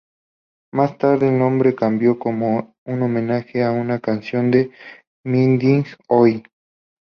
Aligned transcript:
Más 0.73 0.97
tarde 0.97 1.27
el 1.27 1.37
nombre 1.37 1.75
cambió 1.75 2.17
como 2.17 2.75
un 2.87 3.03
homenaje 3.03 3.63
a 3.63 3.69
una 3.69 3.99
canción 3.99 4.49
de 4.49 4.71
Midnight 5.23 5.89
Oil. 6.07 6.43